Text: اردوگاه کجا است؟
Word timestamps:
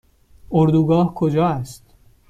اردوگاه 0.51 1.13
کجا 1.15 1.45
است؟ 1.47 1.83